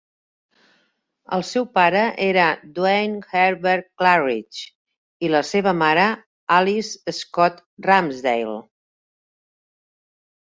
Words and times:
El 1.35 1.43
seu 1.49 1.65
pare 1.77 1.99
era 2.27 2.45
Duane 2.77 3.19
Herbert 3.41 3.87
Clarridge 4.03 5.27
i 5.27 5.31
la 5.35 5.43
seva 5.51 5.75
mare, 5.83 6.07
Alice 6.57 7.15
Scott 7.19 7.61
Ramsdale. 7.89 8.57